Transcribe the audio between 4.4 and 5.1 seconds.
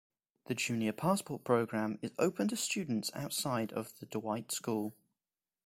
School.